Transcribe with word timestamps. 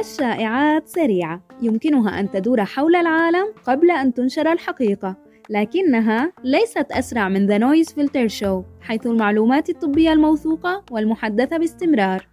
الشائعات 0.00 0.88
سريعة. 0.88 1.40
يمكنها 1.62 2.20
أن 2.20 2.30
تدور 2.30 2.64
حول 2.64 2.96
العالم 2.96 3.46
قبل 3.66 3.90
أن 3.90 4.14
تنشر 4.14 4.52
الحقيقة 4.52 5.16
لكنها 5.50 6.32
ليست 6.44 6.92
أسرع 6.92 7.28
من 7.28 7.48
The 7.48 7.62
Noise 7.62 7.90
Filter 7.90 8.40
Show 8.40 8.62
حيث 8.80 9.06
المعلومات 9.06 9.70
الطبية 9.70 10.12
الموثوقة 10.12 10.84
والمحدثة 10.90 11.56
باستمرار. 11.56 12.28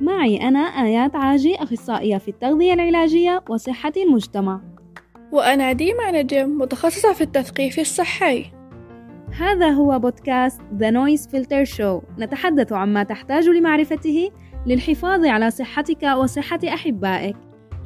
معي 0.00 0.48
أنا 0.48 0.58
آيات 0.58 1.16
عاجي 1.16 1.54
أخصائية 1.54 2.18
في 2.18 2.28
التغذية 2.28 2.74
العلاجية 2.74 3.44
وصحة 3.48 3.92
المجتمع. 3.96 4.60
وأنا 5.32 5.72
ديما 5.72 6.10
نجم 6.10 6.58
متخصصة 6.58 7.12
في 7.12 7.20
التثقيف 7.20 7.78
الصحي. 7.78 8.57
هذا 9.32 9.70
هو 9.70 9.98
بودكاست 9.98 10.60
The 10.60 10.92
Noise 10.92 11.22
Filter 11.30 11.66
Show. 11.76 12.02
نتحدث 12.18 12.72
عما 12.72 13.02
تحتاج 13.02 13.48
لمعرفته 13.48 14.30
للحفاظ 14.66 15.26
على 15.26 15.50
صحتك 15.50 16.02
وصحة 16.02 16.60
أحبائك. 16.68 17.36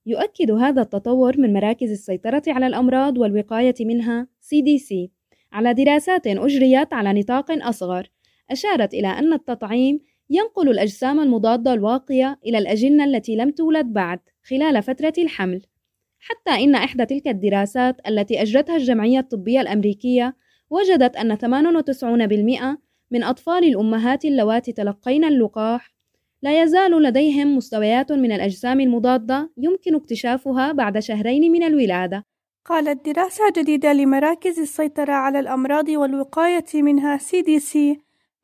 يؤكد 0.06 0.52
هذا 0.52 0.82
التطور 0.82 1.38
من 1.38 1.54
مراكز 1.54 1.92
السيطرة 1.92 2.44
على 2.48 2.68
الأمراض 2.68 3.18
والوقاية 3.18 3.76
منها 3.80 4.28
CDC 4.42 5.10
على 5.52 5.74
دراسات 5.74 6.28
أجريت 6.28 6.94
على 6.94 7.20
نطاق 7.20 7.52
أصغر 7.52 8.10
أشارت 8.52 8.94
إلى 8.94 9.08
أن 9.08 9.34
التطعيم 9.34 10.00
ينقل 10.30 10.70
الأجسام 10.70 11.20
المضادة 11.20 11.74
الواقية 11.74 12.40
إلى 12.46 12.58
الأجنة 12.58 13.06
التي 13.06 13.36
لم 13.36 13.52
تولد 13.52 13.86
بعد 13.86 14.20
خلال 14.44 14.84
فترة 14.84 15.14
الحمل. 15.18 15.62
حتى 16.28 16.64
إن 16.64 16.76
إحدى 16.76 17.06
تلك 17.06 17.28
الدراسات 17.28 17.96
التي 18.08 18.42
أجرتها 18.42 18.76
الجمعية 18.76 19.20
الطبية 19.20 19.62
الأمريكية 19.62 20.36
وجدت 20.70 21.16
أن 21.16 21.38
98% 22.76 22.78
من 23.12 23.24
أطفال 23.24 23.64
الأمهات 23.64 24.26
اللواتي 24.26 24.72
تلقين 24.72 25.26
اللقاح 25.26 25.96
لا 26.42 26.64
يزال 26.64 26.92
لديهم 26.92 27.58
مستويات 27.58 28.12
من 28.12 28.32
الأجسام 28.32 28.80
المضادة 28.80 29.52
يمكن 29.58 29.96
اكتشافها 29.96 30.72
بعد 30.72 31.00
شهرين 31.00 31.52
من 31.52 31.64
الولادة. 31.64 32.26
قالت 32.66 33.10
دراسة 33.10 33.44
جديدة 33.58 33.94
لمراكز 33.94 34.60
السيطرة 34.60 35.14
على 35.14 35.40
الأمراض 35.40 35.90
والوقاية 35.90 36.66
منها 36.74 37.18
CDC 37.18 37.78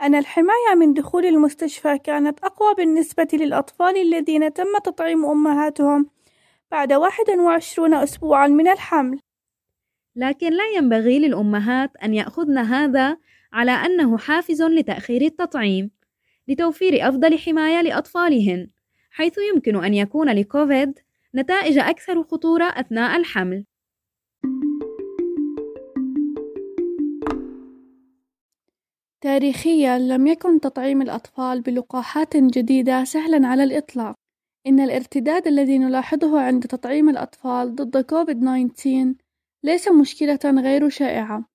أن 0.01 0.15
الحماية 0.15 0.75
من 0.77 0.93
دخول 0.93 1.25
المستشفى 1.25 1.97
كانت 1.97 2.39
أقوى 2.43 2.73
بالنسبة 2.77 3.27
للأطفال 3.33 3.97
الذين 3.97 4.53
تم 4.53 4.77
تطعيم 4.83 5.25
أمهاتهم 5.25 6.09
بعد 6.71 6.93
21 6.93 7.93
أسبوعًا 7.93 8.47
من 8.47 8.67
الحمل. 8.67 9.19
لكن 10.15 10.49
لا 10.53 10.67
ينبغي 10.77 11.19
للأمهات 11.19 11.95
أن 12.03 12.13
يأخذن 12.13 12.57
هذا 12.57 13.17
على 13.53 13.71
أنه 13.71 14.17
حافز 14.17 14.61
لتأخير 14.61 15.21
التطعيم. 15.21 15.91
لتوفير 16.47 17.09
أفضل 17.09 17.37
حماية 17.39 17.81
لأطفالهن، 17.81 18.69
حيث 19.11 19.35
يمكن 19.53 19.83
أن 19.83 19.93
يكون 19.93 20.29
لكوفيد 20.29 20.99
نتائج 21.35 21.77
أكثر 21.77 22.23
خطورة 22.23 22.65
أثناء 22.65 23.17
الحمل. 23.17 23.65
تاريخيا 29.21 29.99
لم 29.99 30.27
يكن 30.27 30.59
تطعيم 30.59 31.01
الأطفال 31.01 31.61
بلقاحات 31.61 32.37
جديدة 32.37 33.03
سهلا 33.03 33.47
على 33.47 33.63
الإطلاق 33.63 34.20
إن 34.67 34.79
الارتداد 34.79 35.47
الذي 35.47 35.77
نلاحظه 35.77 36.41
عند 36.41 36.63
تطعيم 36.63 37.09
الأطفال 37.09 37.75
ضد 37.75 37.97
كوفيد-19 37.97 39.15
ليس 39.63 39.87
مشكلة 39.87 40.39
غير 40.45 40.89
شائعة 40.89 41.45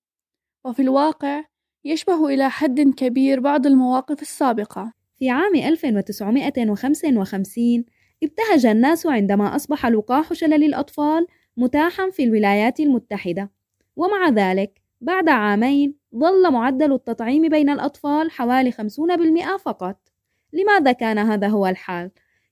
وفي 0.65 0.81
الواقع 0.81 1.43
يشبه 1.85 2.27
إلى 2.27 2.49
حد 2.49 2.81
كبير 2.81 3.39
بعض 3.39 3.67
المواقف 3.67 4.21
السابقة. 4.21 4.93
في 5.19 5.29
عام 5.29 5.55
1955 5.55 7.85
ابتهج 8.23 8.65
الناس 8.65 9.05
عندما 9.05 9.55
أصبح 9.55 9.85
لقاح 9.85 10.33
شلل 10.33 10.63
الأطفال 10.63 11.27
متاحًا 11.57 12.09
في 12.09 12.23
الولايات 12.23 12.79
المتحدة، 12.79 13.51
ومع 13.95 14.29
ذلك 14.29 14.81
بعد 15.01 15.29
عامين 15.29 15.95
ظل 16.15 16.51
معدل 16.51 16.93
التطعيم 16.93 17.49
بين 17.49 17.69
الأطفال 17.69 18.31
حوالي 18.31 18.71
50% 18.71 19.57
فقط. 19.57 19.99
لماذا 20.53 20.91
كان 20.91 21.17
هذا 21.17 21.47
هو 21.47 21.67
الحال؟ 21.67 22.11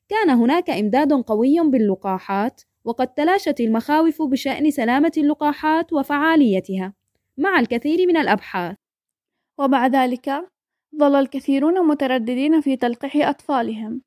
كان 0.09 0.29
هناك 0.29 0.69
إمداد 0.69 1.13
قوي 1.13 1.59
باللقاحات، 1.59 2.61
وقد 2.85 3.07
تلاشت 3.07 3.59
المخاوف 3.59 4.21
بشأن 4.21 4.71
سلامة 4.71 5.11
اللقاحات 5.17 5.93
وفعاليتها، 5.93 6.93
مع 7.37 7.59
الكثير 7.59 8.07
من 8.07 8.17
الأبحاث. 8.17 8.77
ومع 9.59 9.87
ذلك 9.87 10.49
ظل 10.99 11.15
الكثيرون 11.15 11.87
مترددين 11.87 12.61
في 12.61 12.75
تلقيح 12.75 13.27
أطفالهم. 13.27 14.01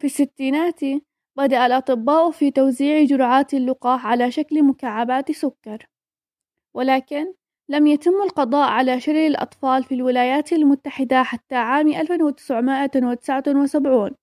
في 0.00 0.06
الستينات 0.06 0.80
بدأ 1.36 1.66
الأطباء 1.66 2.30
في 2.30 2.50
توزيع 2.50 3.04
جرعات 3.04 3.54
اللقاح 3.54 4.06
على 4.06 4.30
شكل 4.30 4.64
مكعبات 4.64 5.32
سكر. 5.32 5.86
ولكن 6.74 7.34
لم 7.68 7.86
يتم 7.86 8.22
القضاء 8.22 8.68
على 8.68 9.00
شلل 9.00 9.26
الأطفال 9.26 9.84
في 9.84 9.94
الولايات 9.94 10.52
المتحدة 10.52 11.22
حتى 11.22 11.54
عام 11.54 11.88
1979 11.88 14.16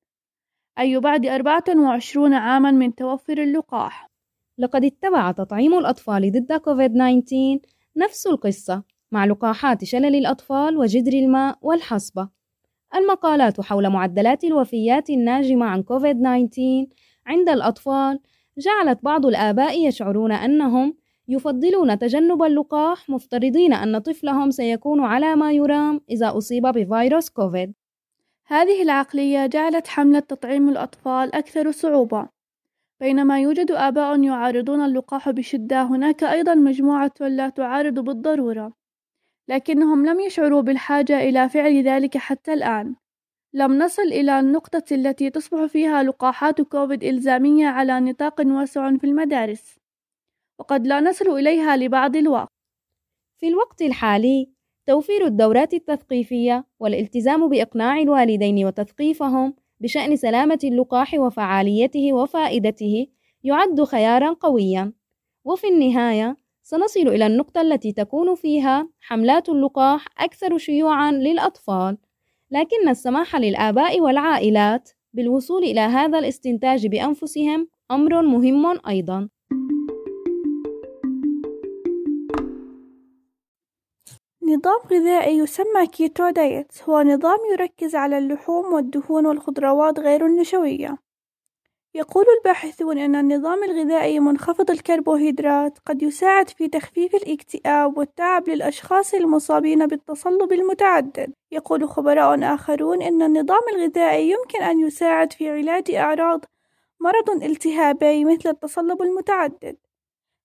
أي 0.79 0.99
بعد 0.99 1.25
24 1.25 2.33
عاما 2.33 2.71
من 2.71 2.95
توفر 2.95 3.37
اللقاح 3.37 4.11
لقد 4.57 4.85
اتبع 4.85 5.31
تطعيم 5.31 5.73
الأطفال 5.73 6.31
ضد 6.31 6.53
كوفيد-19 6.53 7.59
نفس 7.97 8.27
القصة 8.27 8.83
مع 9.11 9.25
لقاحات 9.25 9.83
شلل 9.83 10.15
الأطفال 10.15 10.77
وجدر 10.77 11.13
الماء 11.13 11.57
والحصبة. 11.61 12.29
المقالات 12.95 13.61
حول 13.61 13.89
معدلات 13.89 14.43
الوفيات 14.43 15.09
الناجمة 15.09 15.65
عن 15.65 15.83
كوفيد-19 15.83 16.59
عند 17.25 17.49
الأطفال 17.49 18.19
جعلت 18.57 18.99
بعض 19.03 19.25
الآباء 19.25 19.87
يشعرون 19.87 20.31
أنهم 20.31 20.95
يفضلون 21.27 21.99
تجنب 21.99 22.43
اللقاح 22.43 23.09
مفترضين 23.09 23.73
أن 23.73 23.97
طفلهم 23.97 24.51
سيكون 24.51 25.01
على 25.01 25.35
ما 25.35 25.51
يرام 25.51 26.01
إذا 26.09 26.37
أصيب 26.37 26.67
بفيروس 26.67 27.29
كوفيد. 27.29 27.73
هذه 28.51 28.81
العقلية 28.81 29.45
جعلت 29.45 29.87
حملة 29.87 30.19
تطعيم 30.19 30.69
الأطفال 30.69 31.35
أكثر 31.35 31.71
صعوبة. 31.71 32.29
بينما 32.99 33.41
يوجد 33.41 33.71
آباء 33.71 34.23
يعارضون 34.23 34.81
اللقاح 34.85 35.29
بشدة، 35.29 35.83
هناك 35.83 36.23
أيضا 36.23 36.55
مجموعة 36.55 37.13
لا 37.19 37.49
تعارض 37.49 37.99
بالضرورة. 37.99 38.73
لكنهم 39.47 40.05
لم 40.05 40.19
يشعروا 40.19 40.61
بالحاجة 40.61 41.21
إلى 41.21 41.49
فعل 41.49 41.83
ذلك 41.83 42.17
حتى 42.17 42.53
الآن 42.53 42.95
لم 43.53 43.77
نصل 43.77 44.01
إلى 44.01 44.39
النقطة 44.39 44.83
التي 44.91 45.29
تصبح 45.29 45.65
فيها 45.65 46.03
لقاحات 46.03 46.61
كوفيد 46.61 47.03
إلزامية 47.03 47.67
على 47.67 47.99
نطاق 47.99 48.41
واسع 48.47 48.97
في 48.97 49.03
المدارس 49.03 49.79
وقد 50.59 50.87
لا 50.87 50.99
نصل 50.99 51.29
إليها 51.29 51.77
لبعض 51.77 52.15
الوقت 52.15 52.51
في 53.39 53.47
الوقت 53.47 53.81
الحالي 53.81 54.60
توفير 54.91 55.25
الدورات 55.25 55.73
التثقيفية 55.73 56.65
والالتزام 56.79 57.49
بإقناع 57.49 57.99
الوالدين 57.99 58.65
وتثقيفهم 58.65 59.53
بشأن 59.79 60.15
سلامة 60.15 60.59
اللقاح 60.63 61.13
وفعاليته 61.13 62.13
وفائدته 62.13 63.07
يعد 63.43 63.83
خيارا 63.83 64.33
قويا. 64.33 64.93
وفي 65.45 65.67
النهاية 65.67 66.37
سنصل 66.63 67.07
إلى 67.07 67.27
النقطة 67.27 67.61
التي 67.61 67.91
تكون 67.91 68.35
فيها 68.35 68.89
حملات 69.01 69.49
اللقاح 69.49 70.05
أكثر 70.17 70.57
شيوعا 70.57 71.11
للأطفال 71.11 71.97
لكن 72.51 72.89
السماح 72.89 73.35
للآباء 73.35 73.99
والعائلات 73.99 74.89
بالوصول 75.13 75.63
إلى 75.63 75.81
هذا 75.81 76.19
الاستنتاج 76.19 76.87
بأنفسهم 76.87 77.67
أمر 77.91 78.21
مهم 78.21 78.79
أيضا. 78.87 79.29
نظام 84.51 84.79
غذائي 84.91 85.37
يسمى 85.37 85.87
كيتو 85.87 86.29
دايت 86.29 86.71
هو 86.89 87.01
نظام 87.01 87.37
يركز 87.51 87.95
على 87.95 88.17
اللحوم 88.17 88.73
والدهون 88.73 89.25
والخضروات 89.25 89.99
غير 89.99 90.25
النشوية. 90.25 90.97
يقول 91.93 92.25
الباحثون 92.37 92.97
أن 92.97 93.15
النظام 93.15 93.63
الغذائي 93.63 94.19
منخفض 94.19 94.71
الكربوهيدرات 94.71 95.79
قد 95.85 96.03
يساعد 96.03 96.49
في 96.49 96.67
تخفيف 96.67 97.15
الاكتئاب 97.15 97.97
والتعب 97.97 98.49
للأشخاص 98.49 99.13
المصابين 99.13 99.87
بالتصلب 99.87 100.51
المتعدد. 100.51 101.33
يقول 101.51 101.89
خبراء 101.89 102.53
آخرون 102.53 103.01
أن 103.01 103.21
النظام 103.21 103.61
الغذائي 103.75 104.29
يمكن 104.29 104.63
أن 104.63 104.79
يساعد 104.79 105.33
في 105.33 105.49
علاج 105.49 105.91
أعراض 105.91 106.45
مرض 106.99 107.43
التهابي 107.43 108.25
مثل 108.25 108.49
التصلب 108.49 109.01
المتعدد. 109.01 109.77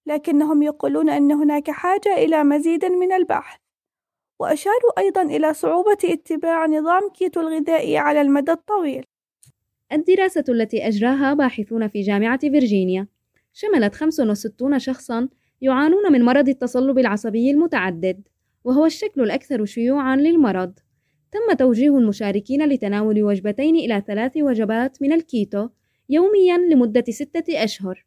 لكنهم 0.06 0.62
يقولون 0.62 1.08
أن 1.08 1.32
هناك 1.32 1.70
حاجة 1.70 2.14
إلى 2.14 2.44
مزيد 2.44 2.85
من 2.85 3.12
البحث. 3.12 3.66
وأشاروا 4.38 4.99
أيضا 4.99 5.23
إلى 5.23 5.55
صعوبة 5.55 5.99
اتباع 6.05 6.67
نظام 6.67 7.11
كيتو 7.19 7.41
الغذائي 7.41 7.99
على 7.99 8.21
المدى 8.21 8.53
الطويل 8.53 9.05
الدراسة 9.93 10.44
التي 10.49 10.88
أجراها 10.88 11.35
باحثون 11.35 11.88
في 11.88 12.00
جامعة 12.00 12.38
فيرجينيا 12.38 13.06
شملت 13.53 13.94
65 13.94 14.79
شخصًا 14.79 15.29
يعانون 15.61 16.12
من 16.12 16.23
مرض 16.23 16.49
التصلب 16.49 16.99
العصبي 16.99 17.50
المتعدد، 17.50 18.29
وهو 18.65 18.87
الشكل 18.87 19.21
الأكثر 19.21 19.65
شيوعًا 19.65 20.17
للمرض. 20.17 20.79
تم 21.32 21.56
توجيه 21.59 21.99
المشاركين 21.99 22.67
لتناول 22.67 23.23
وجبتين 23.23 23.77
إلى 23.77 24.03
ثلاث 24.06 24.32
وجبات 24.37 25.03
من 25.03 25.12
الكيتو 25.12 25.69
يوميًا 26.09 26.59
لمدة 26.59 27.05
ستة 27.11 27.65
أشهر. 27.65 28.06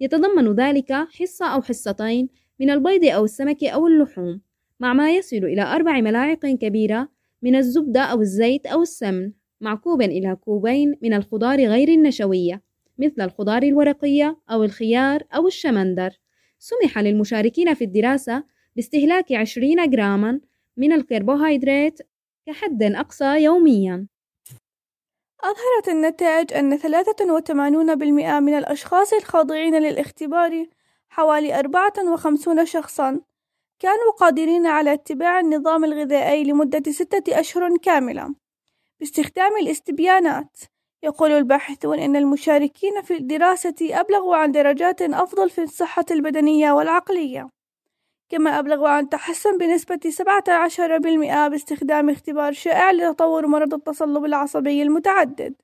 يتضمن 0.00 0.54
ذلك 0.54 0.92
حصة 0.92 1.46
أو 1.46 1.62
حصتين 1.62 2.28
من 2.60 2.70
البيض 2.70 3.04
أو 3.04 3.24
السمك 3.24 3.64
أو 3.64 3.86
اللحوم، 3.86 4.40
مع 4.80 4.92
ما 4.92 5.10
يصل 5.10 5.36
إلى 5.36 5.62
أربع 5.62 6.00
ملاعق 6.00 6.46
كبيرة 6.46 7.08
من 7.42 7.56
الزبدة 7.56 8.00
أو 8.00 8.20
الزيت 8.20 8.66
أو 8.66 8.82
السمن. 8.82 9.32
معكوبا 9.60 10.04
إلى 10.04 10.36
كوبين 10.36 10.94
من 11.02 11.14
الخضار 11.14 11.58
غير 11.58 11.88
النشوية 11.88 12.62
مثل 12.98 13.20
الخضار 13.20 13.62
الورقية 13.62 14.38
أو 14.50 14.64
الخيار 14.64 15.22
أو 15.34 15.46
الشمندر 15.46 16.10
سمح 16.58 16.98
للمشاركين 16.98 17.74
في 17.74 17.84
الدراسة 17.84 18.44
باستهلاك 18.76 19.32
20 19.32 19.90
جراما 19.90 20.40
من 20.76 20.92
الكربوهيدرات 20.92 21.98
كحد 22.46 22.82
أقصى 22.82 23.42
يوميا 23.42 24.06
أظهرت 25.40 25.88
النتائج 25.88 26.52
أن 26.52 26.78
83% 26.78 28.40
من 28.40 28.54
الأشخاص 28.54 29.12
الخاضعين 29.12 29.82
للاختبار 29.82 30.66
حوالي 31.08 31.58
54 31.58 32.66
شخصا 32.66 33.20
كانوا 33.78 34.12
قادرين 34.18 34.66
على 34.66 34.92
اتباع 34.92 35.40
النظام 35.40 35.84
الغذائي 35.84 36.44
لمدة 36.44 36.92
ستة 36.92 37.40
أشهر 37.40 37.76
كاملة. 37.76 38.34
باستخدام 39.00 39.56
الاستبيانات 39.56 40.58
يقول 41.02 41.30
الباحثون 41.30 41.98
أن 41.98 42.16
المشاركين 42.16 43.02
في 43.02 43.14
الدراسة 43.14 43.74
أبلغوا 43.82 44.36
عن 44.36 44.52
درجات 44.52 45.02
أفضل 45.02 45.50
في 45.50 45.62
الصحة 45.62 46.04
البدنية 46.10 46.72
والعقلية 46.72 47.48
كما 48.28 48.58
أبلغوا 48.58 48.88
عن 48.88 49.08
تحسن 49.08 49.58
بنسبة 49.58 50.00
17% 50.10 51.48
باستخدام 51.48 52.10
اختبار 52.10 52.52
شائع 52.52 52.90
لتطور 52.90 53.46
مرض 53.46 53.74
التصلب 53.74 54.24
العصبي 54.24 54.82
المتعدد. 54.82 55.54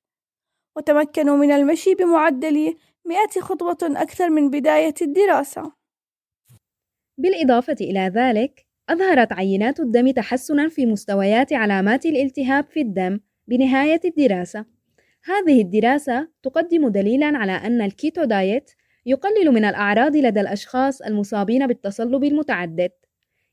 وتمكنوا 0.76 1.36
من 1.36 1.50
المشي 1.52 1.94
بمعدل 1.94 2.76
100 3.04 3.26
خطوة 3.40 3.78
أكثر 3.82 4.30
من 4.30 4.50
بداية 4.50 4.94
الدراسة. 5.02 5.83
بالإضافة 7.18 7.76
إلى 7.80 8.12
ذلك 8.14 8.66
أظهرت 8.88 9.32
عينات 9.32 9.80
الدم 9.80 10.10
تحسنًا 10.10 10.68
في 10.68 10.86
مستويات 10.86 11.52
علامات 11.52 12.06
الالتهاب 12.06 12.64
في 12.64 12.80
الدم 12.80 13.20
بنهاية 13.48 14.00
الدراسة. 14.04 14.64
هذه 15.24 15.62
الدراسة 15.62 16.28
تقدم 16.42 16.88
دليلًا 16.88 17.38
على 17.38 17.52
أن 17.52 17.82
الكيتو 17.82 18.24
دايت 18.24 18.70
يقلل 19.06 19.50
من 19.50 19.64
الأعراض 19.64 20.16
لدى 20.16 20.40
الأشخاص 20.40 21.02
المصابين 21.02 21.66
بالتصلب 21.66 22.24
المتعدد. 22.24 22.90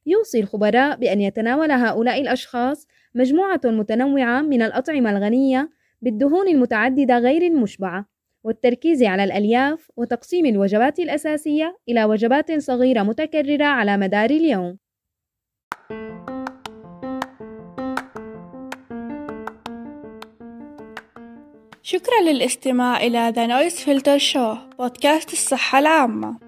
يوصي 0.06 0.40
الخبراء 0.40 0.96
بأن 0.98 1.22
يتناول 1.22 1.72
هؤلاء 1.72 2.22
الأشخاص 2.22 2.88
مجموعة 3.16 3.62
متنوعة 3.66 4.42
من 4.42 4.62
الأطعمة 4.62 5.12
الغنية 5.12 5.69
بالدهون 6.02 6.48
المتعددة 6.48 7.18
غير 7.18 7.42
المشبعة، 7.42 8.06
والتركيز 8.44 9.04
على 9.04 9.24
الألياف 9.24 9.92
وتقسيم 9.98 10.46
الوجبات 10.46 11.00
الأساسية 11.00 11.78
إلى 11.90 12.04
وجبات 12.06 12.52
صغيرة 12.52 13.04
متكررة 13.04 13.66
على 13.66 13.98
مدار 13.98 14.30
اليوم. 14.30 14.78
شكرا 21.82 22.22
للاستماع 22.32 22.98
إلى 22.98 23.34
The 23.34 23.50
Noise 23.50 23.78
Filter 23.78 24.34
Show 24.34 24.78
بودكاست 24.78 25.34
الصحة 25.34 25.80
العامة. 25.80 26.40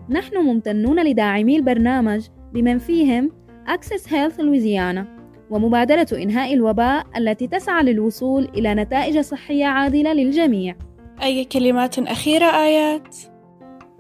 نحن 0.09 0.37
ممتنون 0.37 1.05
لداعمي 1.05 1.57
البرنامج 1.57 2.29
بمن 2.53 2.79
فيهم 2.79 3.31
Access 3.67 4.03
Health 4.07 4.39
Louisiana 4.39 5.05
ومبادرة 5.51 6.07
إنهاء 6.13 6.55
الوباء 6.55 7.07
التي 7.17 7.47
تسعى 7.47 7.83
للوصول 7.83 8.49
إلى 8.55 8.75
نتائج 8.75 9.21
صحية 9.21 9.67
عادلة 9.67 10.13
للجميع 10.13 10.77
أي 11.23 11.45
كلمات 11.45 11.99
أخيرة 11.99 12.47
آيات؟ 12.47 13.17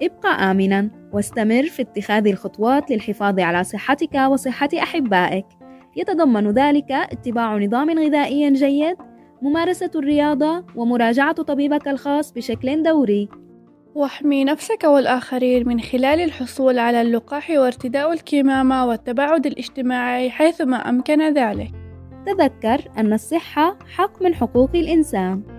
ابقى 0.02 0.50
آمنا 0.50 0.90
واستمر 1.12 1.62
في 1.62 1.82
اتخاذ 1.82 2.26
الخطوات 2.26 2.90
للحفاظ 2.90 3.40
على 3.40 3.64
صحتك 3.64 4.14
وصحة 4.14 4.68
أحبائك. 4.82 5.46
يتضمن 5.96 6.50
ذلك 6.50 6.92
اتباع 6.92 7.56
نظام 7.56 7.90
غذائي 7.90 8.52
جيد 8.52 8.96
ممارسة 9.42 9.90
الرياضة 9.94 10.64
ومراجعة 10.76 11.32
طبيبك 11.32 11.88
الخاص 11.88 12.32
بشكل 12.32 12.82
دوري. 12.82 13.28
واحمي 13.94 14.44
نفسك 14.44 14.84
والآخرين 14.84 15.68
من 15.68 15.80
خلال 15.80 16.20
الحصول 16.20 16.78
على 16.78 17.02
اللقاح 17.02 17.50
وارتداء 17.50 18.12
الكمامة 18.12 18.86
والتباعد 18.86 19.46
الاجتماعي 19.46 20.30
حيثما 20.30 20.76
أمكن 20.76 21.34
ذلك. 21.34 21.70
تذكر 22.26 22.80
أن 22.98 23.12
الصحة 23.12 23.78
حق 23.94 24.22
من 24.22 24.34
حقوق 24.34 24.70
الإنسان. 24.74 25.53